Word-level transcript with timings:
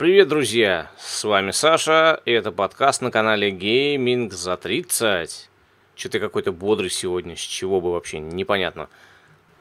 Привет, 0.00 0.28
друзья! 0.28 0.90
С 0.96 1.24
вами 1.24 1.50
Саша, 1.50 2.22
и 2.24 2.32
это 2.32 2.52
подкаст 2.52 3.02
на 3.02 3.10
канале 3.10 3.50
Gaming 3.50 4.30
за 4.30 4.56
30. 4.56 5.50
Что-то 5.94 6.20
какой-то 6.20 6.52
бодрый 6.52 6.88
сегодня, 6.88 7.36
с 7.36 7.40
чего 7.40 7.82
бы 7.82 7.92
вообще, 7.92 8.18
непонятно. 8.18 8.88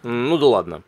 Ну 0.01 0.37
да 0.37 0.45
ладно. 0.45 0.83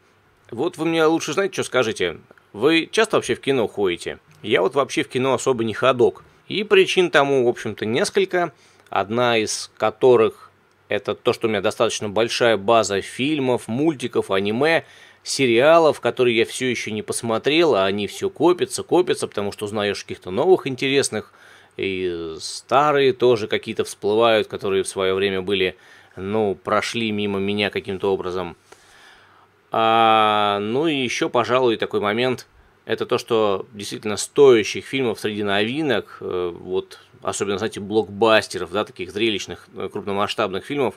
Вот 0.52 0.78
вы 0.78 0.86
мне 0.86 1.04
лучше 1.04 1.34
знаете, 1.34 1.52
что 1.52 1.64
скажите. 1.64 2.20
Вы 2.54 2.88
часто 2.90 3.18
вообще 3.18 3.36
в 3.36 3.42
кино 3.42 3.68
ходите? 3.68 4.20
Я 4.42 4.62
вот 4.62 4.74
вообще 4.74 5.04
в 5.04 5.10
кино 5.10 5.34
особо 5.34 5.66
не 5.66 5.74
ходок. 5.74 6.24
И 6.48 6.64
причин 6.64 7.12
тому, 7.12 7.44
в 7.44 7.50
общем-то, 7.50 7.86
несколько. 7.86 8.54
Одна 8.90 9.38
из 9.38 9.70
которых 9.76 10.50
это 10.88 11.14
то, 11.14 11.34
что 11.34 11.48
у 11.48 11.50
меня 11.50 11.60
достаточно 11.60 12.08
большая 12.08 12.56
база 12.56 13.02
фильмов, 13.02 13.68
мультиков, 13.68 14.32
аниме– 14.32 14.86
сериалов, 15.24 16.00
которые 16.00 16.38
я 16.38 16.46
все 16.46 16.70
еще 16.70 16.92
не 16.92 17.02
посмотрел, 17.02 17.76
а 17.76 17.86
они 17.86 18.08
все 18.08 18.30
копятся, 18.30 18.84
копятся, 18.84 19.28
потому 19.28 19.52
что 19.52 19.66
узнаешь 19.66 20.02
каких-то 20.04 20.32
новых 20.32 20.68
интересных, 20.68 21.34
и 21.78 22.36
старые 22.40 23.14
тоже 23.14 23.48
какие-то 23.48 23.84
всплывают, 23.84 24.48
которые 24.48 24.84
в 24.84 24.88
свое 24.88 25.14
время 25.14 25.42
были, 25.42 25.78
ну, 26.16 26.56
прошли 26.56 27.12
мимо 27.12 27.40
меня 27.40 27.70
каким-то 27.70 28.14
образом. 28.14 28.58
А, 29.72 30.60
ну 30.60 30.88
и 30.88 30.96
еще, 30.96 31.30
пожалуй, 31.30 31.78
такой 31.78 32.02
момент, 32.02 32.48
это 32.86 33.06
то, 33.06 33.18
что 33.18 33.66
действительно 33.74 34.18
стоящих 34.18 34.86
фильмов 34.86 35.20
среди 35.20 35.44
новинок, 35.44 36.18
э, 36.20 36.54
вот 36.54 37.00
особенно, 37.22 37.58
знаете, 37.58 37.80
блокбастеров, 37.80 38.72
да, 38.72 38.84
таких 38.84 39.12
зрелищных, 39.12 39.68
э, 39.76 39.88
крупномасштабных 39.92 40.66
фильмов, 40.66 40.96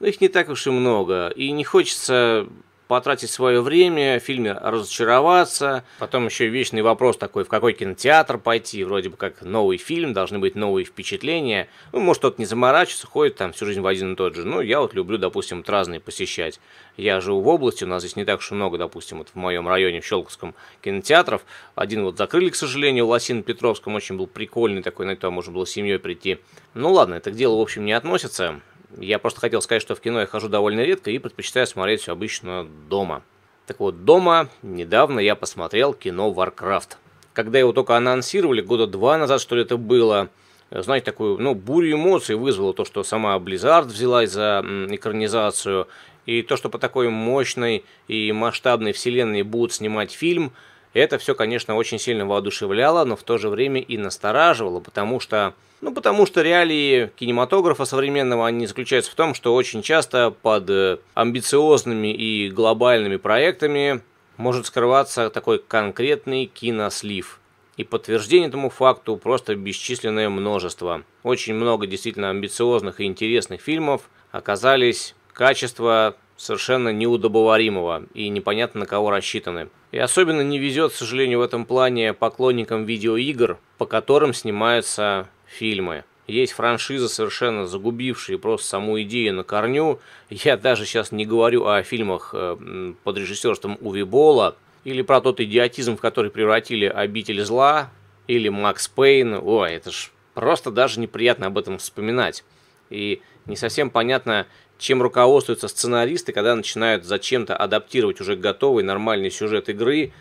их 0.00 0.20
не 0.20 0.28
так 0.28 0.48
уж 0.48 0.66
и 0.66 0.70
много, 0.70 1.28
и 1.28 1.50
не 1.50 1.64
хочется 1.64 2.46
потратить 2.86 3.30
свое 3.30 3.60
время, 3.60 4.18
в 4.18 4.22
фильме 4.22 4.52
разочароваться. 4.52 5.84
Потом 5.98 6.26
еще 6.26 6.46
вечный 6.46 6.82
вопрос 6.82 7.16
такой, 7.16 7.44
в 7.44 7.48
какой 7.48 7.72
кинотеатр 7.72 8.38
пойти. 8.38 8.84
Вроде 8.84 9.08
бы 9.08 9.16
как 9.16 9.42
новый 9.42 9.78
фильм, 9.78 10.12
должны 10.12 10.38
быть 10.38 10.54
новые 10.54 10.84
впечатления. 10.84 11.68
Ну, 11.92 12.00
может, 12.00 12.20
кто-то 12.20 12.40
не 12.40 12.46
заморачивается, 12.46 13.06
ходит 13.06 13.36
там 13.36 13.52
всю 13.52 13.66
жизнь 13.66 13.80
в 13.80 13.86
один 13.86 14.12
и 14.12 14.16
тот 14.16 14.34
же. 14.34 14.44
Ну, 14.44 14.60
я 14.60 14.80
вот 14.80 14.94
люблю, 14.94 15.18
допустим, 15.18 15.58
вот 15.58 15.68
разные 15.68 16.00
посещать. 16.00 16.60
Я 16.96 17.20
живу 17.20 17.40
в 17.40 17.48
области, 17.48 17.84
у 17.84 17.86
нас 17.88 18.02
здесь 18.02 18.16
не 18.16 18.24
так 18.24 18.38
уж 18.38 18.50
много, 18.52 18.78
допустим, 18.78 19.18
вот 19.18 19.28
в 19.28 19.34
моем 19.34 19.68
районе, 19.68 20.00
в 20.00 20.06
Щелковском, 20.06 20.54
кинотеатров. 20.82 21.42
Один 21.74 22.04
вот 22.04 22.16
закрыли, 22.16 22.50
к 22.50 22.56
сожалению, 22.56 23.06
в 23.06 23.10
Лосино-Петровском, 23.10 23.94
очень 23.94 24.16
был 24.16 24.26
прикольный 24.26 24.82
такой, 24.82 25.06
на 25.06 25.10
это 25.10 25.30
можно 25.30 25.52
было 25.52 25.64
с 25.64 25.70
семьей 25.70 25.98
прийти. 25.98 26.38
Ну 26.74 26.92
ладно, 26.92 27.14
это 27.14 27.30
к 27.30 27.34
делу, 27.34 27.58
в 27.58 27.62
общем, 27.62 27.84
не 27.84 27.92
относится. 27.92 28.60
Я 28.98 29.18
просто 29.18 29.40
хотел 29.40 29.62
сказать, 29.62 29.82
что 29.82 29.94
в 29.94 30.00
кино 30.00 30.20
я 30.20 30.26
хожу 30.26 30.48
довольно 30.48 30.80
редко 30.80 31.10
и 31.10 31.18
предпочитаю 31.18 31.66
смотреть 31.66 32.02
все 32.02 32.12
обычно 32.12 32.66
дома. 32.88 33.22
Так 33.66 33.80
вот, 33.80 34.04
дома 34.04 34.48
недавно 34.62 35.20
я 35.20 35.34
посмотрел 35.34 35.92
кино 35.92 36.32
Warcraft. 36.32 36.96
Когда 37.32 37.58
его 37.58 37.72
только 37.72 37.96
анонсировали, 37.96 38.60
года 38.60 38.86
два 38.86 39.18
назад, 39.18 39.40
что 39.40 39.56
ли, 39.56 39.62
это 39.62 39.76
было, 39.76 40.28
знаете, 40.70 41.04
такую, 41.04 41.38
ну, 41.38 41.54
бурю 41.54 41.94
эмоций 41.96 42.36
вызвало 42.36 42.72
то, 42.72 42.84
что 42.84 43.02
сама 43.02 43.36
Blizzard 43.38 43.86
взялась 43.86 44.30
за 44.30 44.64
экранизацию, 44.88 45.88
и 46.24 46.42
то, 46.42 46.56
что 46.56 46.68
по 46.68 46.78
такой 46.78 47.08
мощной 47.08 47.84
и 48.08 48.32
масштабной 48.32 48.92
вселенной 48.92 49.42
будут 49.42 49.72
снимать 49.72 50.12
фильм– 50.12 50.52
это 50.96 51.18
все, 51.18 51.34
конечно, 51.34 51.76
очень 51.76 51.98
сильно 51.98 52.26
воодушевляло, 52.26 53.04
но 53.04 53.16
в 53.16 53.22
то 53.22 53.36
же 53.38 53.48
время 53.48 53.80
и 53.80 53.98
настораживало, 53.98 54.80
потому 54.80 55.20
что, 55.20 55.54
ну, 55.80 55.92
потому 55.92 56.24
что 56.24 56.42
реалии 56.42 57.10
кинематографа 57.16 57.84
современного, 57.84 58.46
они 58.46 58.66
заключаются 58.66 59.12
в 59.12 59.14
том, 59.14 59.34
что 59.34 59.54
очень 59.54 59.82
часто 59.82 60.30
под 60.30 60.70
э, 60.70 60.98
амбициозными 61.14 62.12
и 62.14 62.48
глобальными 62.48 63.16
проектами 63.16 64.00
может 64.38 64.66
скрываться 64.66 65.28
такой 65.28 65.58
конкретный 65.58 66.46
кинослив. 66.46 67.40
И 67.76 67.84
подтверждение 67.84 68.48
этому 68.48 68.70
факту 68.70 69.18
просто 69.18 69.54
бесчисленное 69.54 70.30
множество. 70.30 71.02
Очень 71.22 71.54
много 71.54 71.86
действительно 71.86 72.30
амбициозных 72.30 73.00
и 73.00 73.04
интересных 73.04 73.60
фильмов 73.60 74.08
оказались 74.32 75.14
качества 75.34 76.16
совершенно 76.36 76.90
неудобоваримого 76.90 78.04
и 78.14 78.28
непонятно 78.28 78.80
на 78.80 78.86
кого 78.86 79.10
рассчитаны. 79.10 79.68
И 79.96 79.98
особенно 79.98 80.42
не 80.42 80.58
везет, 80.58 80.92
к 80.92 80.94
сожалению, 80.94 81.38
в 81.38 81.42
этом 81.42 81.64
плане 81.64 82.12
поклонникам 82.12 82.84
видеоигр, 82.84 83.56
по 83.78 83.86
которым 83.86 84.34
снимаются 84.34 85.26
фильмы. 85.46 86.04
Есть 86.26 86.52
франшизы, 86.52 87.08
совершенно 87.08 87.66
загубившие 87.66 88.38
просто 88.38 88.66
саму 88.66 89.00
идею 89.00 89.32
на 89.32 89.42
корню. 89.42 89.98
Я 90.28 90.58
даже 90.58 90.84
сейчас 90.84 91.12
не 91.12 91.24
говорю 91.24 91.64
о 91.64 91.82
фильмах 91.82 92.34
э, 92.34 92.92
под 93.04 93.16
режиссерством 93.16 93.78
Уви 93.80 94.02
Бола, 94.02 94.56
или 94.84 95.00
про 95.00 95.22
тот 95.22 95.40
идиотизм, 95.40 95.96
в 95.96 96.00
который 96.02 96.30
превратили 96.30 96.84
«Обитель 96.84 97.42
зла», 97.42 97.88
или 98.28 98.50
«Макс 98.50 98.88
Пейн». 98.88 99.40
Ой, 99.42 99.72
это 99.72 99.92
ж 99.92 100.10
просто 100.34 100.70
даже 100.70 101.00
неприятно 101.00 101.46
об 101.46 101.56
этом 101.56 101.78
вспоминать. 101.78 102.44
И 102.90 103.22
не 103.46 103.56
совсем 103.56 103.88
понятно, 103.88 104.46
чем 104.78 105.02
руководствуются 105.02 105.68
сценаристы, 105.68 106.32
когда 106.32 106.54
начинают 106.54 107.04
зачем-то 107.04 107.56
адаптировать 107.56 108.20
уже 108.20 108.36
готовый 108.36 108.84
нормальный 108.84 109.30
сюжет 109.30 109.68
игры 109.68 110.12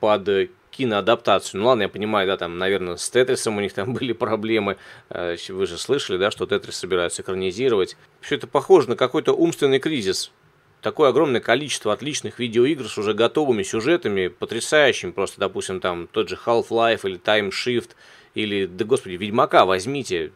под 0.00 0.28
киноадаптацию. 0.76 1.60
Ну 1.60 1.68
ладно, 1.68 1.82
я 1.82 1.88
понимаю, 1.88 2.26
да, 2.26 2.36
там, 2.36 2.58
наверное, 2.58 2.96
с 2.96 3.08
Тетрисом 3.08 3.56
у 3.56 3.60
них 3.60 3.72
там 3.72 3.94
были 3.94 4.12
проблемы. 4.12 4.76
Э, 5.10 5.36
вы 5.48 5.66
же 5.66 5.78
слышали, 5.78 6.18
да, 6.18 6.30
что 6.30 6.46
Тетрис 6.46 6.76
собираются 6.76 7.22
экранизировать. 7.22 7.96
Все 8.20 8.36
это 8.36 8.46
похоже 8.46 8.88
на 8.90 8.96
какой-то 8.96 9.32
умственный 9.32 9.78
кризис. 9.78 10.32
Такое 10.80 11.08
огромное 11.08 11.40
количество 11.40 11.92
отличных 11.94 12.38
видеоигр 12.38 12.88
с 12.88 12.98
уже 12.98 13.14
готовыми 13.14 13.62
сюжетами, 13.62 14.28
потрясающим, 14.28 15.12
просто, 15.12 15.40
допустим, 15.40 15.80
там 15.80 16.08
тот 16.08 16.28
же 16.28 16.38
Half-Life 16.44 17.00
или 17.04 17.18
Time 17.18 17.50
Shift, 17.50 17.92
или, 18.34 18.66
да 18.66 18.84
господи, 18.84 19.14
Ведьмака 19.14 19.64
возьмите, 19.64 20.32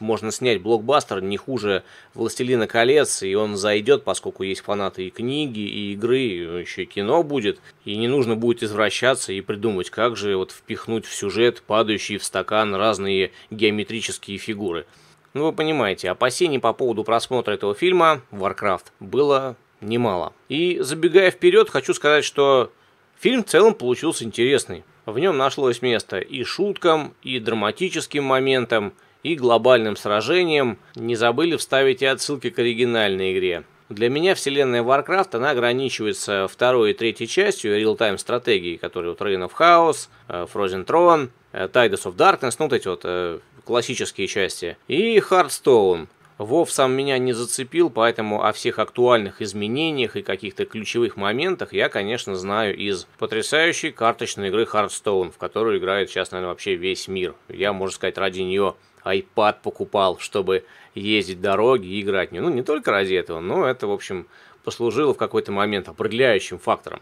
можно 0.00 0.32
снять 0.32 0.60
блокбастер 0.60 1.22
не 1.22 1.36
хуже 1.36 1.84
«Властелина 2.14 2.66
колец», 2.66 3.22
и 3.22 3.34
он 3.34 3.56
зайдет, 3.56 4.02
поскольку 4.04 4.42
есть 4.42 4.62
фанаты 4.62 5.06
и 5.06 5.10
книги, 5.10 5.60
и 5.60 5.92
игры, 5.92 6.20
и 6.20 6.60
еще 6.60 6.82
и 6.82 6.86
кино 6.86 7.22
будет, 7.22 7.60
и 7.84 7.96
не 7.96 8.08
нужно 8.08 8.36
будет 8.36 8.62
извращаться 8.62 9.32
и 9.32 9.40
придумать, 9.40 9.90
как 9.90 10.16
же 10.16 10.36
вот 10.36 10.52
впихнуть 10.52 11.06
в 11.06 11.14
сюжет 11.14 11.62
падающие 11.62 12.18
в 12.18 12.24
стакан 12.24 12.74
разные 12.74 13.32
геометрические 13.50 14.38
фигуры. 14.38 14.86
Ну, 15.32 15.44
вы 15.44 15.52
понимаете, 15.52 16.10
опасений 16.10 16.58
по 16.58 16.72
поводу 16.72 17.04
просмотра 17.04 17.52
этого 17.52 17.74
фильма 17.74 18.22
«Warcraft» 18.32 18.86
было 18.98 19.56
немало. 19.80 20.32
И 20.48 20.78
забегая 20.80 21.30
вперед, 21.30 21.70
хочу 21.70 21.94
сказать, 21.94 22.24
что 22.24 22.72
фильм 23.18 23.44
в 23.44 23.46
целом 23.46 23.74
получился 23.74 24.24
интересный. 24.24 24.82
В 25.06 25.18
нем 25.18 25.36
нашлось 25.36 25.82
место 25.82 26.18
и 26.18 26.42
шуткам, 26.42 27.14
и 27.22 27.38
драматическим 27.38 28.24
моментам, 28.24 28.92
и 29.22 29.34
глобальным 29.34 29.96
сражением, 29.96 30.78
не 30.94 31.16
забыли 31.16 31.56
вставить 31.56 32.02
и 32.02 32.06
отсылки 32.06 32.50
к 32.50 32.58
оригинальной 32.58 33.32
игре. 33.32 33.64
Для 33.90 34.08
меня 34.08 34.36
вселенная 34.36 34.84
Warcraft, 34.84 35.30
она 35.32 35.50
ограничивается 35.50 36.46
второй 36.46 36.92
и 36.92 36.94
третьей 36.94 37.26
частью 37.26 37.76
реал-тайм 37.76 38.18
стратегии, 38.18 38.76
которые 38.76 39.10
вот 39.10 39.20
Reign 39.20 39.48
of 39.48 39.52
Chaos, 39.58 40.08
э, 40.28 40.46
Frozen 40.52 40.86
Throne, 40.86 41.30
э, 41.52 41.66
Tidus 41.66 42.04
of 42.04 42.14
Darkness, 42.14 42.54
ну 42.60 42.66
вот 42.66 42.72
эти 42.72 42.86
вот 42.86 43.00
э, 43.02 43.40
классические 43.64 44.28
части, 44.28 44.76
и 44.86 45.18
Hearthstone. 45.18 46.06
Вов 46.38 46.70
сам 46.70 46.92
меня 46.92 47.18
не 47.18 47.34
зацепил, 47.34 47.90
поэтому 47.90 48.44
о 48.44 48.52
всех 48.52 48.78
актуальных 48.78 49.42
изменениях 49.42 50.16
и 50.16 50.22
каких-то 50.22 50.64
ключевых 50.64 51.16
моментах 51.16 51.74
я, 51.74 51.90
конечно, 51.90 52.34
знаю 52.34 52.74
из 52.74 53.06
потрясающей 53.18 53.90
карточной 53.90 54.48
игры 54.48 54.62
Hearthstone, 54.72 55.32
в 55.32 55.36
которую 55.36 55.78
играет 55.78 56.08
сейчас, 56.08 56.30
наверное, 56.30 56.52
вообще 56.52 56.76
весь 56.76 57.08
мир. 57.08 57.34
Я, 57.48 57.72
можно 57.72 57.94
сказать, 57.94 58.16
ради 58.16 58.40
нее 58.40 58.76
iPad 59.04 59.56
покупал, 59.62 60.18
чтобы 60.18 60.64
ездить 60.94 61.40
дороги 61.40 61.86
и 61.86 62.00
играть 62.00 62.30
в 62.30 62.32
нее. 62.32 62.42
Ну, 62.42 62.50
не 62.50 62.62
только 62.62 62.90
ради 62.90 63.14
этого, 63.14 63.40
но 63.40 63.66
это, 63.66 63.86
в 63.86 63.92
общем, 63.92 64.26
послужило 64.64 65.14
в 65.14 65.18
какой-то 65.18 65.52
момент 65.52 65.88
определяющим 65.88 66.58
фактором. 66.58 67.00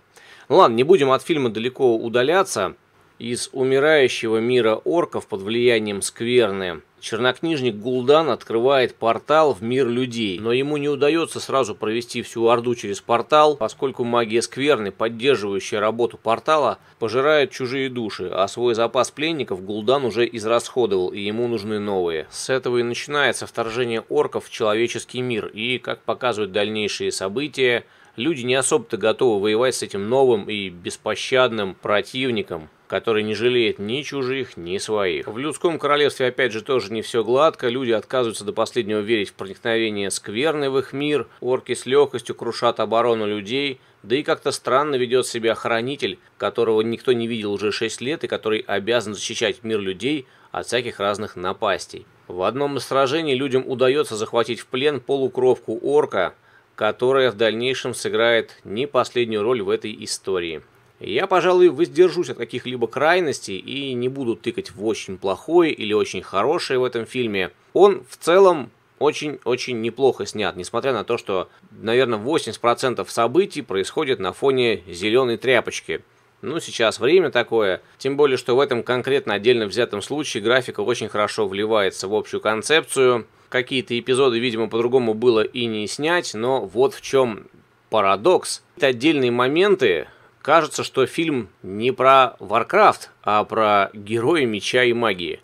Ну 0.49 0.57
ладно, 0.57 0.75
не 0.75 0.85
будем 0.85 1.11
от 1.11 1.23
фильма 1.23 1.51
далеко 1.51 1.97
удаляться. 1.97 2.75
Из 3.19 3.51
умирающего 3.53 4.37
мира 4.37 4.77
орков 4.77 5.27
под 5.27 5.43
влиянием 5.43 6.03
скверны 6.03 6.83
чернокнижник 7.01 7.75
Гул'дан 7.75 8.31
открывает 8.31 8.95
портал 8.95 9.55
в 9.55 9.61
мир 9.61 9.89
людей, 9.89 10.39
но 10.39 10.53
ему 10.53 10.77
не 10.77 10.89
удается 10.89 11.41
сразу 11.41 11.75
провести 11.75 12.23
всю 12.23 12.47
Орду 12.47 12.77
через 12.77 13.01
портал, 13.01 13.57
поскольку 13.57 14.05
магия 14.05 14.41
скверны, 14.41 14.93
поддерживающая 14.93 15.81
работу 15.81 16.17
портала, 16.17 16.79
пожирает 17.01 17.51
чужие 17.51 17.91
души, 17.91 18.31
а 18.33 18.47
свой 18.47 18.77
запас 18.77 19.11
пленников 19.11 19.65
Гул'дан 19.65 20.05
уже 20.05 20.25
израсходовал, 20.31 21.09
и 21.09 21.21
ему 21.21 21.49
нужны 21.49 21.81
новые. 21.81 22.29
С 22.31 22.51
этого 22.51 22.79
и 22.79 22.85
начинается 22.85 23.49
вторжение 23.49 24.03
орков 24.03 24.47
в 24.47 24.53
человеческий 24.53 25.23
мир, 25.23 25.47
и, 25.49 25.79
как 25.79 26.03
показывают 26.03 26.53
дальнейшие 26.53 27.11
события, 27.11 27.85
люди 28.15 28.43
не 28.43 28.55
особо-то 28.55 28.97
готовы 28.97 29.41
воевать 29.41 29.75
с 29.75 29.83
этим 29.83 30.09
новым 30.09 30.49
и 30.49 30.69
беспощадным 30.69 31.75
противником, 31.75 32.69
который 32.89 33.23
не 33.23 33.35
жалеет 33.35 33.79
ни 33.79 34.03
чужих, 34.03 34.57
ни 34.57 34.79
своих. 34.79 35.29
В 35.29 35.39
людском 35.39 35.79
королевстве, 35.79 36.27
опять 36.27 36.53
же, 36.53 36.63
тоже 36.63 36.93
не 36.93 37.03
все 37.03 37.23
гладко. 37.23 37.69
Люди 37.69 37.93
отказываются 37.93 38.45
до 38.45 38.53
последнего 38.53 39.01
верить 39.01 39.29
в 39.29 39.35
проникновение 39.35 40.11
скверны 40.11 40.71
в 40.71 40.79
их 40.79 40.93
мир. 40.93 41.29
Орки 41.41 41.75
с 41.75 41.87
легкостью 41.87 42.35
крушат 42.35 42.81
оборону 42.81 43.27
людей. 43.27 43.81
Да 44.03 44.17
и 44.17 44.23
как-то 44.23 44.53
странно 44.53 44.95
ведет 44.97 45.27
себя 45.27 45.55
хранитель, 45.55 46.19
которого 46.39 46.81
никто 46.81 47.13
не 47.13 47.27
видел 47.27 47.53
уже 47.53 47.73
6 47.73 48.01
лет 48.01 48.25
и 48.25 48.29
который 48.29 48.61
обязан 48.61 49.15
защищать 49.15 49.63
мир 49.63 49.81
людей 49.81 50.27
от 50.51 50.67
всяких 50.67 50.99
разных 50.99 51.37
напастей. 51.37 52.07
В 52.27 52.43
одном 52.43 52.79
из 52.79 52.85
сражений 52.85 53.35
людям 53.35 53.65
удается 53.67 54.17
захватить 54.17 54.61
в 54.61 54.67
плен 54.67 55.01
полукровку 55.01 55.79
орка, 55.83 56.35
которая 56.75 57.31
в 57.31 57.37
дальнейшем 57.37 57.93
сыграет 57.93 58.57
не 58.65 58.87
последнюю 58.87 59.43
роль 59.43 59.63
в 59.63 59.69
этой 59.69 59.97
истории. 60.05 60.63
Я, 61.01 61.27
пожалуй, 61.27 61.69
воздержусь 61.69 62.31
от 62.31 62.39
каких-либо 62.39 62.89
крайностей 62.89 63.57
и 63.57 63.95
не 63.95 64.09
буду 64.09 64.35
тыкать 64.35 64.73
в 64.73 64.85
очень 64.85 65.17
плохое 65.17 65.73
или 65.73 65.93
очень 65.93 66.23
хорошее 66.23 66.81
в 66.81 66.85
этом 66.85 67.07
фильме. 67.07 67.53
Он 67.73 68.05
в 68.09 68.17
целом 68.17 68.71
очень-очень 68.99 69.81
неплохо 69.81 70.27
снят, 70.27 70.57
несмотря 70.57 70.93
на 70.93 71.05
то, 71.05 71.17
что, 71.17 71.49
наверное, 71.71 72.19
80% 72.19 73.09
событий 73.09 73.63
происходит 73.63 74.19
на 74.19 74.33
фоне 74.33 74.83
зеленой 74.89 75.37
тряпочки. 75.37 76.03
Ну, 76.41 76.61
сейчас 76.61 77.01
время 77.01 77.31
такое, 77.31 77.81
тем 77.99 78.17
более, 78.17 78.37
что 78.37 78.57
в 78.57 78.61
этом 78.61 78.83
конкретно 78.83 79.35
отдельно 79.35 79.67
взятом 79.67 80.03
случае 80.03 80.43
графика 80.43 80.81
очень 80.81 81.09
хорошо 81.09 81.49
вливается 81.49 82.09
в 82.09 82.15
общую 82.15 82.41
концепцию. 82.41 83.27
Какие-то 83.49 83.99
эпизоды, 83.99 84.39
видимо, 84.39 84.69
по-другому 84.69 85.15
было 85.15 85.43
и 85.43 85.67
не 85.67 85.87
снять, 85.87 86.35
но 86.35 86.65
вот 86.65 86.95
в 86.95 87.01
чем 87.01 87.47
парадокс. 87.91 88.63
Это 88.77 88.89
отдельные 88.89 89.31
моменты, 89.31 90.07
кажется, 90.43 90.85
что 90.85 91.07
фильм 91.07 91.49
не 91.63 91.93
про 91.93 92.37
Warcraft, 92.41 93.09
а 93.23 93.45
про 93.45 93.91
героя 93.93 94.47
меча 94.47 94.85
и 94.85 94.93
магии. 94.93 95.41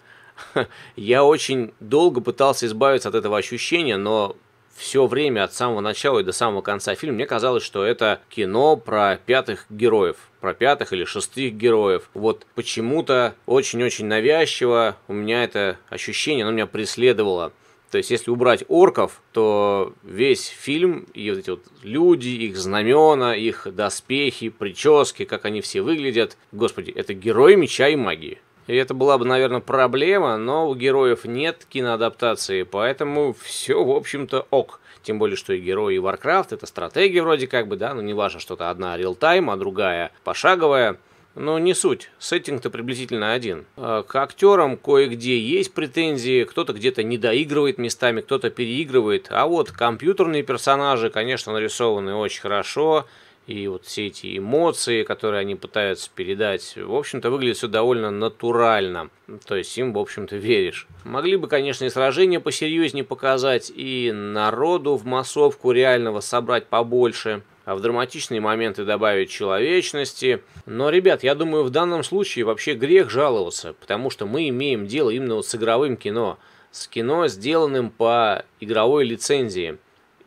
Я 0.96 1.24
очень 1.24 1.72
долго 1.80 2.20
пытался 2.20 2.66
избавиться 2.66 3.08
от 3.08 3.14
этого 3.14 3.38
ощущения, 3.38 3.96
но 3.96 4.36
все 4.76 5.06
время 5.06 5.44
от 5.44 5.54
самого 5.54 5.80
начала 5.80 6.20
и 6.20 6.24
до 6.24 6.32
самого 6.32 6.60
конца 6.60 6.94
фильма 6.94 7.14
мне 7.14 7.26
казалось, 7.26 7.62
что 7.62 7.84
это 7.84 8.20
кино 8.28 8.76
про 8.76 9.16
пятых 9.24 9.66
героев, 9.70 10.16
про 10.40 10.52
пятых 10.52 10.92
или 10.92 11.04
шестых 11.04 11.54
героев. 11.54 12.10
Вот 12.14 12.46
почему-то 12.54 13.34
очень-очень 13.46 14.06
навязчиво 14.06 14.96
у 15.08 15.12
меня 15.12 15.44
это 15.44 15.78
ощущение, 15.88 16.44
оно 16.44 16.52
меня 16.52 16.66
преследовало. 16.66 17.52
То 17.94 17.98
есть, 17.98 18.10
если 18.10 18.32
убрать 18.32 18.64
орков, 18.66 19.22
то 19.30 19.92
весь 20.02 20.48
фильм 20.48 21.06
и 21.14 21.30
вот 21.30 21.38
эти 21.38 21.50
вот 21.50 21.62
люди, 21.84 22.26
их 22.26 22.56
знамена, 22.56 23.36
их 23.36 23.68
доспехи, 23.72 24.48
прически, 24.48 25.24
как 25.24 25.44
они 25.44 25.60
все 25.60 25.80
выглядят, 25.80 26.36
господи, 26.50 26.90
это 26.90 27.14
герои 27.14 27.54
меча 27.54 27.86
и 27.86 27.94
магии. 27.94 28.40
И 28.66 28.74
это 28.74 28.94
была 28.94 29.16
бы, 29.16 29.26
наверное, 29.26 29.60
проблема, 29.60 30.36
но 30.38 30.68
у 30.68 30.74
героев 30.74 31.24
нет 31.24 31.64
киноадаптации, 31.68 32.64
поэтому 32.64 33.32
все, 33.40 33.84
в 33.84 33.92
общем-то, 33.92 34.48
ок. 34.50 34.80
Тем 35.04 35.20
более, 35.20 35.36
что 35.36 35.52
и 35.52 35.60
герои 35.60 36.00
Warcraft 36.00 36.48
это 36.50 36.66
стратегия 36.66 37.22
вроде 37.22 37.46
как 37.46 37.68
бы, 37.68 37.76
да, 37.76 37.94
но 37.94 38.02
не 38.02 38.12
важно, 38.12 38.40
что-то 38.40 38.70
одна 38.70 38.96
реал-тайм, 38.96 39.50
а 39.50 39.56
другая 39.56 40.10
пошаговая. 40.24 40.98
Но 41.34 41.58
не 41.58 41.74
суть, 41.74 42.10
сеттинг-то 42.18 42.70
приблизительно 42.70 43.32
один. 43.32 43.64
А 43.76 44.02
к 44.02 44.14
актерам 44.16 44.76
кое-где 44.76 45.38
есть 45.38 45.74
претензии, 45.74 46.44
кто-то 46.44 46.72
где-то 46.72 47.02
не 47.02 47.18
доигрывает 47.18 47.78
местами, 47.78 48.20
кто-то 48.20 48.50
переигрывает. 48.50 49.26
А 49.30 49.46
вот 49.46 49.72
компьютерные 49.72 50.44
персонажи, 50.44 51.10
конечно, 51.10 51.52
нарисованы 51.52 52.14
очень 52.14 52.40
хорошо 52.40 53.06
и 53.46 53.68
вот 53.68 53.84
все 53.84 54.06
эти 54.06 54.38
эмоции, 54.38 55.02
которые 55.02 55.40
они 55.40 55.54
пытаются 55.54 56.10
передать, 56.14 56.76
в 56.76 56.94
общем-то, 56.94 57.30
выглядит 57.30 57.58
все 57.58 57.68
довольно 57.68 58.10
натурально. 58.10 59.10
То 59.46 59.56
есть 59.56 59.76
им, 59.76 59.92
в 59.92 59.98
общем-то, 59.98 60.36
веришь. 60.36 60.86
Могли 61.04 61.36
бы, 61.36 61.46
конечно, 61.46 61.84
и 61.84 61.90
сражения 61.90 62.40
посерьезнее 62.40 63.04
показать, 63.04 63.70
и 63.74 64.12
народу 64.12 64.96
в 64.96 65.04
массовку 65.04 65.72
реального 65.72 66.20
собрать 66.20 66.66
побольше, 66.68 67.42
в 67.66 67.80
драматичные 67.80 68.40
моменты 68.40 68.84
добавить 68.84 69.30
человечности. 69.30 70.42
Но, 70.66 70.90
ребят, 70.90 71.22
я 71.22 71.34
думаю, 71.34 71.64
в 71.64 71.70
данном 71.70 72.04
случае 72.04 72.44
вообще 72.44 72.74
грех 72.74 73.10
жаловаться, 73.10 73.74
потому 73.74 74.10
что 74.10 74.26
мы 74.26 74.48
имеем 74.48 74.86
дело 74.86 75.10
именно 75.10 75.36
вот 75.36 75.46
с 75.46 75.54
игровым 75.54 75.96
кино. 75.96 76.38
С 76.70 76.88
кино, 76.88 77.28
сделанным 77.28 77.90
по 77.90 78.44
игровой 78.60 79.04
лицензии. 79.04 79.78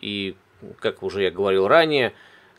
И, 0.02 0.36
как 0.80 1.04
уже 1.04 1.24
я 1.24 1.32
говорил 1.32 1.68
ранее, 1.68 2.14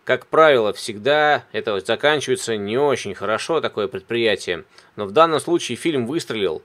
как 0.04 0.26
правило, 0.26 0.72
всегда 0.72 1.44
это 1.52 1.78
заканчивается 1.80 2.56
не 2.56 2.78
очень 2.78 3.14
хорошо, 3.14 3.60
такое 3.60 3.88
предприятие. 3.88 4.64
Но 4.96 5.04
в 5.04 5.10
данном 5.10 5.38
случае 5.38 5.76
фильм 5.76 6.06
выстрелил. 6.06 6.62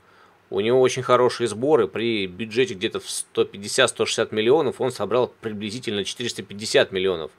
У 0.50 0.60
него 0.60 0.80
очень 0.80 1.04
хорошие 1.04 1.48
сборы. 1.48 1.88
При 1.88 2.28
бюджете 2.28 2.74
где-то 2.74 3.00
в 3.00 3.06
150-160 3.06 4.34
миллионов 4.34 4.80
он 4.80 4.92
собрал 4.92 5.34
приблизительно 5.42 6.04
450 6.04 6.92
миллионов. 6.92 7.32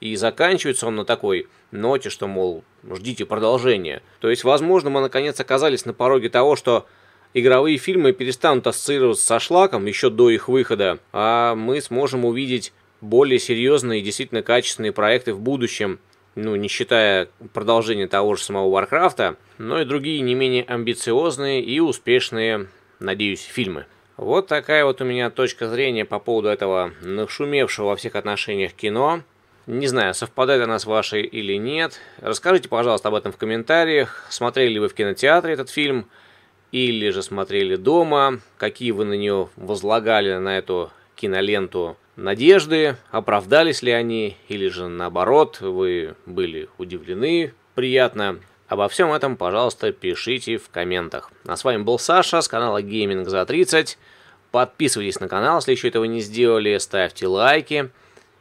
И 0.00 0.16
заканчивается 0.16 0.86
он 0.86 0.96
на 0.96 1.04
такой 1.04 1.48
ноте, 1.70 2.10
что, 2.10 2.26
мол, 2.26 2.64
ждите 2.88 3.26
продолжения. 3.26 4.02
То 4.20 4.30
есть, 4.30 4.44
возможно, 4.44 4.90
мы 4.90 5.00
наконец 5.00 5.38
оказались 5.40 5.84
на 5.84 5.92
пороге 5.92 6.30
того, 6.30 6.56
что 6.56 6.86
игровые 7.34 7.76
фильмы 7.76 8.12
перестанут 8.12 8.66
ассоциироваться 8.66 9.24
со 9.24 9.38
шлаком 9.38 9.86
еще 9.86 10.10
до 10.10 10.30
их 10.30 10.48
выхода, 10.48 10.98
а 11.12 11.54
мы 11.54 11.80
сможем 11.80 12.24
увидеть 12.24 12.72
более 13.00 13.38
серьезные 13.38 14.00
и 14.00 14.02
действительно 14.02 14.42
качественные 14.42 14.92
проекты 14.92 15.32
в 15.32 15.40
будущем, 15.40 16.00
ну, 16.34 16.54
не 16.56 16.68
считая 16.68 17.28
продолжения 17.52 18.06
того 18.06 18.34
же 18.36 18.42
самого 18.42 18.70
Варкрафта, 18.70 19.36
но 19.58 19.80
и 19.80 19.84
другие 19.84 20.20
не 20.20 20.34
менее 20.34 20.64
амбициозные 20.64 21.62
и 21.62 21.80
успешные, 21.80 22.68
надеюсь, 22.98 23.42
фильмы. 23.42 23.86
Вот 24.16 24.48
такая 24.48 24.84
вот 24.84 25.00
у 25.00 25.04
меня 25.04 25.30
точка 25.30 25.68
зрения 25.68 26.04
по 26.04 26.18
поводу 26.18 26.48
этого 26.48 26.92
нашумевшего 27.00 27.86
во 27.86 27.96
всех 27.96 28.16
отношениях 28.16 28.72
кино. 28.74 29.22
Не 29.66 29.86
знаю, 29.86 30.14
совпадает 30.14 30.62
она 30.62 30.78
с 30.78 30.86
вашей 30.86 31.22
или 31.22 31.54
нет. 31.54 32.00
Расскажите, 32.20 32.68
пожалуйста, 32.68 33.08
об 33.08 33.14
этом 33.14 33.32
в 33.32 33.36
комментариях. 33.36 34.26
Смотрели 34.30 34.74
ли 34.74 34.80
вы 34.80 34.88
в 34.88 34.94
кинотеатре 34.94 35.52
этот 35.52 35.70
фильм? 35.70 36.08
Или 36.72 37.10
же 37.10 37.22
смотрели 37.22 37.76
дома? 37.76 38.40
Какие 38.56 38.92
вы 38.92 39.04
на 39.04 39.14
нее 39.14 39.48
возлагали, 39.56 40.34
на 40.34 40.58
эту 40.58 40.90
киноленту 41.14 41.96
надежды, 42.16 42.96
оправдались 43.10 43.82
ли 43.82 43.92
они, 43.92 44.36
или 44.48 44.68
же 44.68 44.88
наоборот, 44.88 45.60
вы 45.60 46.14
были 46.26 46.68
удивлены 46.78 47.54
приятно. 47.74 48.38
Обо 48.68 48.88
всем 48.88 49.12
этом, 49.12 49.36
пожалуйста, 49.36 49.92
пишите 49.92 50.56
в 50.58 50.70
комментах. 50.70 51.30
А 51.46 51.56
с 51.56 51.64
вами 51.64 51.82
был 51.82 51.98
Саша 51.98 52.40
с 52.40 52.48
канала 52.48 52.82
Gaming 52.82 53.24
за 53.24 53.44
30. 53.44 53.98
Подписывайтесь 54.52 55.20
на 55.20 55.28
канал, 55.28 55.58
если 55.58 55.72
еще 55.72 55.88
этого 55.88 56.04
не 56.04 56.20
сделали, 56.20 56.78
ставьте 56.78 57.26
лайки. 57.26 57.90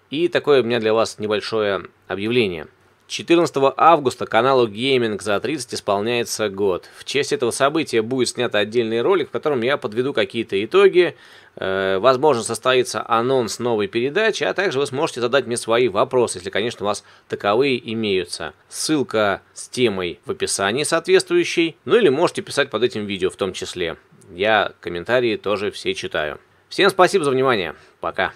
И 0.09 0.27
такое 0.27 0.61
у 0.61 0.65
меня 0.65 0.79
для 0.79 0.93
вас 0.93 1.19
небольшое 1.19 1.83
объявление– 2.07 2.67
14 3.09 3.73
августа 3.75 4.27
каналу 4.27 4.67
Gaming 4.67 5.19
за 5.19 5.39
30 5.39 5.73
исполняется 5.73 6.47
год. 6.47 6.87
В 6.95 7.03
честь 7.05 7.33
этого 7.33 7.49
события 7.49 8.03
будет 8.03 8.29
снят 8.29 8.53
отдельный 8.53 9.01
ролик, 9.01 9.29
в 9.29 9.31
котором 9.31 9.61
я 9.63 9.77
подведу 9.77 10.13
какие-то 10.13 10.63
итоги. 10.63 11.15
Э, 11.55 11.97
возможно, 11.97 12.43
состоится 12.43 13.03
анонс 13.09 13.57
новой 13.57 13.87
передачи, 13.87 14.43
а 14.43 14.53
также 14.53 14.77
вы 14.77 14.85
сможете 14.85 15.21
задать 15.21 15.47
мне 15.47 15.57
свои 15.57 15.87
вопросы, 15.87 16.37
если, 16.37 16.51
конечно, 16.51 16.85
у 16.85 16.87
вас 16.87 17.03
таковые 17.27 17.81
имеются. 17.93 18.53
Ссылка 18.69 19.41
с 19.53 19.67
темой 19.67 20.19
в 20.25 20.31
описании 20.31 20.83
соответствующей, 20.83 21.77
ну 21.85 21.97
или 21.97 22.09
можете 22.09 22.43
писать 22.43 22.69
под 22.69 22.83
этим 22.83 23.07
видео 23.07 23.31
в 23.31 23.35
том 23.35 23.53
числе. 23.53 23.97
Я 24.31 24.73
комментарии 24.81 25.35
тоже 25.35 25.71
все 25.71 25.95
читаю. 25.95 26.39
Всем 26.69 26.91
спасибо 26.91 27.25
за 27.25 27.31
внимание. 27.31 27.73
Пока. 27.99 28.33